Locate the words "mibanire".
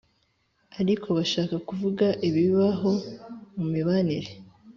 3.71-4.31